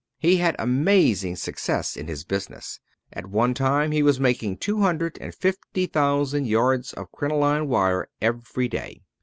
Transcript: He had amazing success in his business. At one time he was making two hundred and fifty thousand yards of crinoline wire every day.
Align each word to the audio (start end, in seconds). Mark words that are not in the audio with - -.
He 0.17 0.37
had 0.37 0.55
amazing 0.57 1.35
success 1.35 1.95
in 1.95 2.07
his 2.07 2.23
business. 2.23 2.79
At 3.13 3.27
one 3.27 3.53
time 3.53 3.91
he 3.91 4.01
was 4.01 4.19
making 4.19 4.57
two 4.57 4.79
hundred 4.79 5.19
and 5.21 5.31
fifty 5.35 5.85
thousand 5.85 6.47
yards 6.47 6.91
of 6.93 7.11
crinoline 7.11 7.67
wire 7.67 8.07
every 8.19 8.67
day. 8.67 9.03